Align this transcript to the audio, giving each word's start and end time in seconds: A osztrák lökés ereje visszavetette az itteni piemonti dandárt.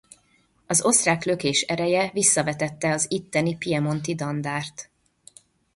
A 0.67 0.77
osztrák 0.81 1.23
lökés 1.23 1.61
ereje 1.61 2.09
visszavetette 2.13 2.91
az 2.91 3.05
itteni 3.09 3.57
piemonti 3.57 4.15
dandárt. 4.15 4.91